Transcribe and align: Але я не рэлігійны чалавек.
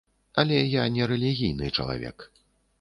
Але 0.43 0.57
я 0.63 0.87
не 0.95 1.03
рэлігійны 1.13 1.71
чалавек. 1.77 2.29